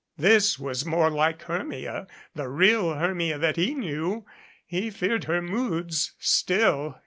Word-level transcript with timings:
This 0.17 0.57
was 0.57 0.83
more 0.83 1.11
like 1.11 1.43
Hermia, 1.43 2.07
the 2.33 2.47
real 2.47 2.95
Hermia 2.95 3.37
that 3.37 3.55
he 3.55 3.75
knew. 3.75 4.25
He 4.65 4.89
feared 4.89 5.25
her 5.25 5.43
moods 5.43 6.13
still. 6.17 6.97